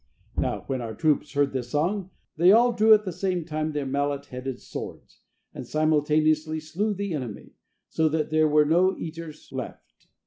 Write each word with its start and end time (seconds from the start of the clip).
Now 0.35 0.61
when 0.65 0.81
our 0.81 0.95
troops 0.95 1.33
heard 1.33 1.53
this 1.53 1.69
song, 1.69 2.09
they 2.35 2.51
all 2.51 2.73
drew 2.73 2.91
at 2.91 3.05
the 3.05 3.11
same 3.11 3.45
time 3.45 3.71
their 3.71 3.85
mallet 3.85 4.25
headed 4.25 4.59
swords, 4.59 5.21
and 5.53 5.67
simultaneously 5.67 6.59
slew 6.59 6.95
the 6.95 7.13
enemy, 7.13 7.51
so 7.87 8.09
that 8.09 8.31
there 8.31 8.47
were 8.47 8.65
no 8.65 8.97
eaters 8.97 9.49
left. 9.51 10.07